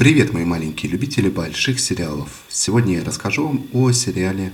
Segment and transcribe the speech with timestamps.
[0.00, 2.30] Привет, мои маленькие любители больших сериалов.
[2.48, 4.50] Сегодня я расскажу вам о сериале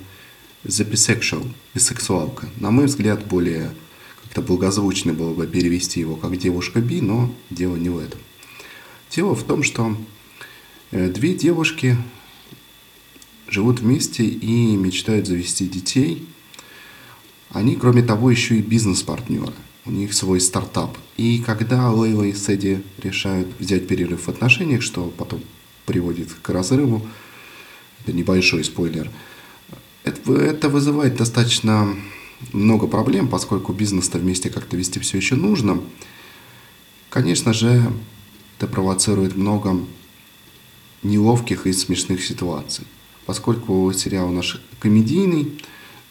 [0.65, 2.49] The Bisexual, бисексуалка.
[2.57, 3.73] На мой взгляд, более
[4.25, 8.19] как-то благозвучно было бы перевести его как девушка Би, но дело не в этом.
[9.13, 9.97] Дело в том, что
[10.91, 11.97] э, две девушки
[13.47, 16.27] живут вместе и мечтают завести детей.
[17.51, 19.55] Они, кроме того, еще и бизнес-партнеры
[19.87, 20.97] у них свой стартап.
[21.17, 25.43] И когда Лейла и Сэдди решают взять перерыв в отношениях, что потом
[25.87, 27.07] приводит к разрыву,
[28.03, 29.11] это небольшой спойлер,
[30.05, 31.95] это, это вызывает достаточно
[32.53, 35.81] много проблем, поскольку бизнес-то вместе как-то вести все еще нужно.
[37.09, 37.91] Конечно же,
[38.59, 39.79] это провоцирует много
[41.03, 42.85] неловких и смешных ситуаций.
[43.25, 45.61] Поскольку сериал наш комедийный,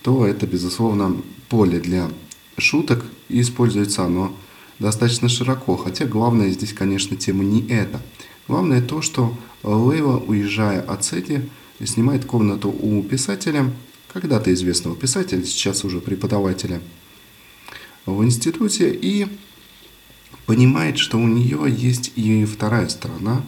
[0.01, 2.09] то это, безусловно, поле для
[2.57, 4.35] шуток и используется оно
[4.79, 5.77] достаточно широко.
[5.77, 8.01] Хотя главное здесь, конечно, тема не это.
[8.47, 11.49] Главное то, что Лейла, уезжая от Сети,
[11.83, 13.71] снимает комнату у писателя,
[14.13, 16.81] когда-то известного писателя, сейчас уже преподавателя
[18.05, 19.27] в институте, и
[20.45, 23.41] понимает, что у нее есть и вторая сторона,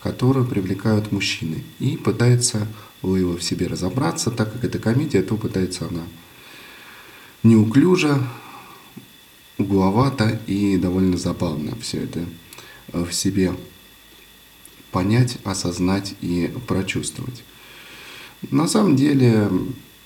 [0.00, 1.62] которую привлекают мужчины.
[1.78, 2.66] И пытается
[3.02, 6.02] Лейла в себе разобраться, так как это комедия, то пытается она
[7.42, 8.24] неуклюже,
[9.62, 12.24] угловато и довольно забавно все это
[12.92, 13.54] э, в себе
[14.90, 17.42] понять, осознать и прочувствовать.
[18.50, 19.48] На самом деле,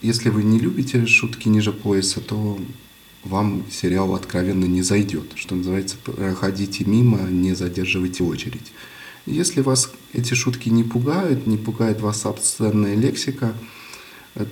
[0.02, 2.58] если вы не любите шутки ниже пояса, то
[3.24, 5.32] вам сериал откровенно не зайдет.
[5.34, 8.72] Что называется, проходите мимо, не задерживайте очередь.
[9.26, 13.54] Если вас эти шутки не пугают, не пугает вас обсценная лексика,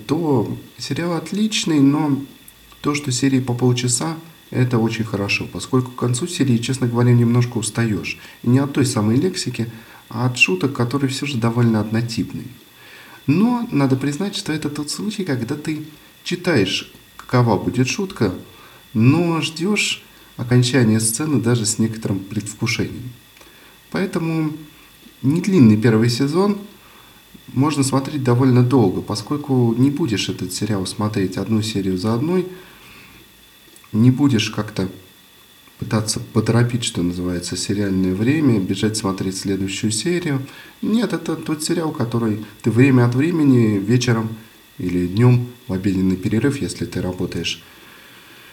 [0.07, 2.21] то сериал отличный, но
[2.81, 4.17] то, что серии по полчаса,
[4.55, 8.19] это очень хорошо, поскольку к концу серии, честно говоря, немножко устаешь.
[8.43, 9.71] И не от той самой лексики,
[10.09, 12.47] а от шуток, которые все же довольно однотипные.
[13.27, 15.85] Но надо признать, что это тот случай, когда ты
[16.23, 18.35] читаешь, какова будет шутка,
[18.93, 20.03] но ждешь
[20.37, 23.13] окончания сцены даже с некоторым предвкушением.
[23.91, 24.53] Поэтому
[25.23, 26.59] не длинный первый сезон–
[27.55, 32.47] можно смотреть довольно долго, поскольку не будешь этот сериал смотреть одну серию за одной,
[33.95, 34.89] не будешь как-то
[35.79, 40.43] пытаться поторопить, что называется, сериальное время, бежать смотреть следующую серию.
[40.83, 44.29] Нет, это тот сериал, который ты время от времени, вечером
[44.79, 47.63] или днем в обеденный перерыв, если ты работаешь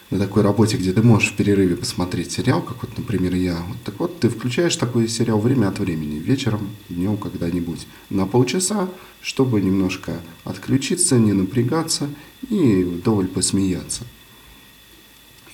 [0.10, 3.56] на такой работе, где ты можешь в перерыве посмотреть сериал, как вот, например, я.
[3.68, 8.90] Вот, так вот, ты включаешь такой сериал время от времени, вечером, днем когда-нибудь, на полчаса,
[9.22, 12.10] чтобы немножко отключиться, не напрягаться
[12.50, 14.06] и вдоволь посмеяться.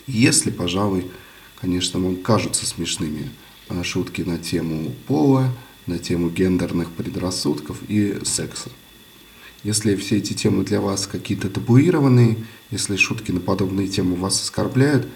[0.07, 1.05] Если, пожалуй,
[1.59, 3.29] конечно, вам кажутся смешными
[3.83, 5.53] шутки на тему пола,
[5.85, 8.69] на тему гендерных предрассудков и секса.
[9.63, 12.37] Если все эти темы для вас какие-то табуированные,
[12.71, 15.07] если шутки на подобные темы вас оскорбляют,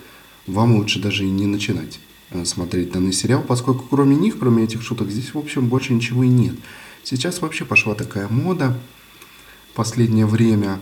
[0.47, 1.99] вам лучше даже и не начинать
[2.31, 6.23] а, смотреть данный сериал, поскольку кроме них, кроме этих шуток, здесь, в общем, больше ничего
[6.23, 6.55] и нет.
[7.03, 8.77] Сейчас вообще пошла такая мода
[9.73, 10.81] последнее время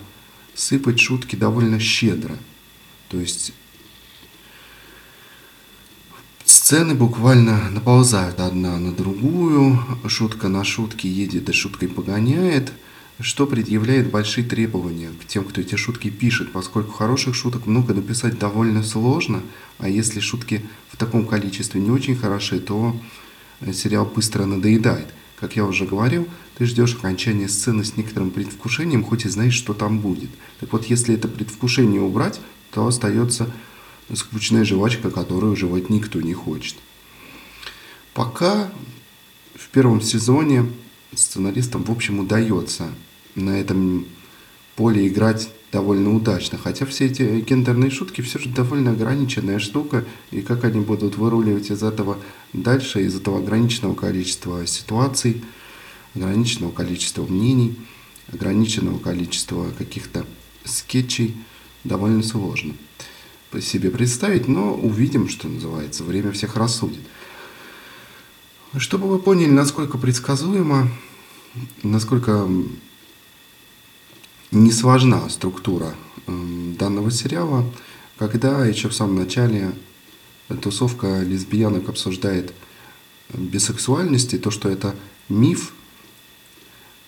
[0.55, 2.37] сыпать шутки довольно щедро.
[3.09, 3.53] То есть
[6.69, 12.71] Сцены буквально наползают одна на другую, шутка на шутке едет и шуткой погоняет,
[13.19, 18.37] что предъявляет большие требования к тем, кто эти шутки пишет, поскольку хороших шуток много написать
[18.37, 19.41] довольно сложно,
[19.79, 22.95] а если шутки в таком количестве не очень хороши, то
[23.73, 25.07] сериал быстро надоедает.
[25.39, 26.27] Как я уже говорил,
[26.59, 30.29] ты ждешь окончания сцены с некоторым предвкушением, хоть и знаешь, что там будет.
[30.59, 32.39] Так вот, если это предвкушение убрать,
[32.71, 33.51] то остается
[34.15, 36.75] скучная жвачка, которую жевать никто не хочет.
[38.13, 38.71] Пока
[39.55, 40.65] в первом сезоне
[41.15, 42.89] сценаристам, в общем, удается
[43.35, 44.05] на этом
[44.75, 46.57] поле играть довольно удачно.
[46.57, 51.69] Хотя все эти гендерные шутки все же довольно ограниченная штука, и как они будут выруливать
[51.69, 52.17] из этого
[52.53, 55.43] дальше, из этого ограниченного количества ситуаций,
[56.15, 57.75] ограниченного количества мнений,
[58.31, 60.25] ограниченного количества каких-то
[60.65, 61.35] скетчей,
[61.83, 62.73] довольно сложно
[63.61, 67.01] себе представить, но увидим, что называется, время всех рассудит.
[68.77, 70.89] Чтобы вы поняли, насколько предсказуемо,
[71.81, 72.47] насколько
[74.51, 75.95] не сложна структура
[76.27, 77.65] эм, данного сериала,
[78.17, 79.71] когда еще в самом начале
[80.61, 82.53] тусовка лесбиянок обсуждает
[83.33, 84.95] бисексуальность и то, что это
[85.29, 85.73] миф,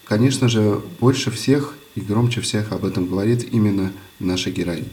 [0.05, 4.89] конечно же, больше всех и громче всех об этом говорит именно наша героиня.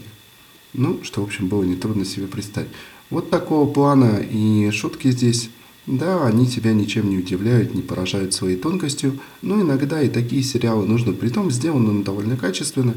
[0.73, 2.69] Ну, что, в общем, было нетрудно себе представить.
[3.09, 5.49] Вот такого плана и шутки здесь.
[5.87, 10.85] Да, они тебя ничем не удивляют, не поражают своей тонкостью, но иногда и такие сериалы
[10.85, 11.13] нужны.
[11.13, 12.93] Притом сделаны довольно качественно.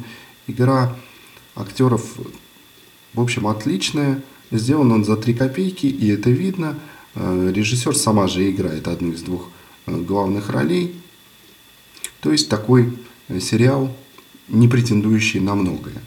[0.47, 0.95] Игра
[1.55, 2.17] актеров,
[3.15, 4.23] в общем, отличная.
[4.51, 6.79] Сделан он за 3 копейки, и это видно.
[7.15, 9.49] Э, режиссер сама же играет одну из двух
[9.87, 10.95] э, главных ролей.
[12.21, 12.99] То есть такой
[13.29, 13.95] э, сериал,
[14.49, 16.03] не претендующий на многое.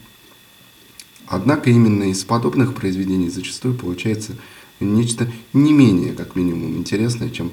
[1.27, 4.35] Однако именно из подобных произведений зачастую получается
[4.79, 7.51] нечто не менее, как минимум, интересное, чем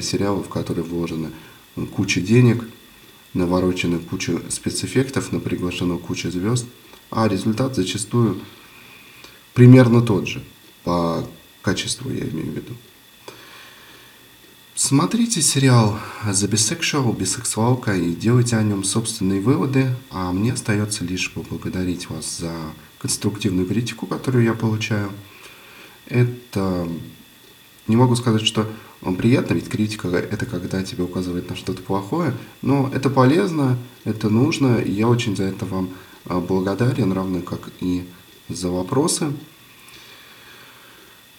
[0.00, 1.30] сериалы, в которые вложено
[1.94, 2.64] куча денег,
[3.34, 6.66] наворочена куча спецэффектов, приглашено куча звезд,
[7.10, 8.40] а результат зачастую
[9.54, 10.42] примерно тот же,
[10.84, 11.26] по
[11.62, 12.74] качеству я имею в виду.
[14.82, 21.30] Смотрите сериал The Bisexual, бисексуалка, и делайте о нем собственные выводы, а мне остается лишь
[21.34, 22.54] поблагодарить вас за
[22.98, 25.12] конструктивную критику, которую я получаю.
[26.06, 26.88] Это
[27.88, 28.72] не могу сказать, что
[29.18, 34.78] приятно, ведь критика– это когда тебе указывает на что-то плохое, но это полезно, это нужно,
[34.78, 35.90] и я очень за это вам
[36.24, 38.08] а, благодарен, равно как и
[38.48, 39.30] за вопросы.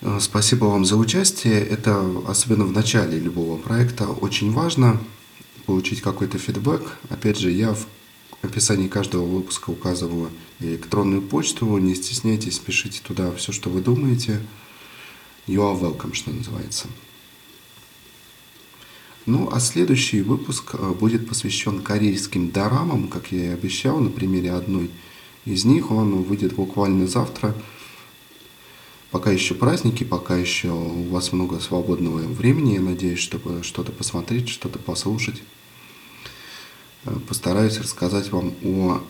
[0.02, 1.62] Э, спасибо вам за участие.
[1.62, 5.00] Это, особенно в начале любого проекта, очень важно
[5.66, 6.98] получить какой-то фидбэк.
[7.10, 7.86] Опять же, я в
[8.42, 11.78] описании каждого выпуска указываю электронную почту.
[11.78, 14.42] Не стесняйтесь, пишите туда все, что вы думаете.
[15.48, 16.88] You are welcome, что называется.
[19.28, 24.52] Ну, а следующий выпуск э, будет посвящен корейским дорамам, как я и обещал, на примере
[24.52, 24.90] одной
[25.46, 25.92] из них.
[25.92, 27.54] Он выйдет буквально завтра.
[29.12, 34.48] Пока еще праздники, пока еще у вас много свободного времени, я надеюсь, чтобы что-то посмотреть,
[34.48, 35.44] что-то послушать.
[37.04, 39.04] Э, постараюсь рассказать вам о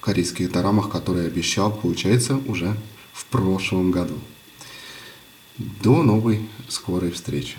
[0.00, 2.76] корейских дорамах, которые обещал, получается, уже
[3.12, 4.18] в прошлом году.
[5.58, 7.56] До новой скорой встречи.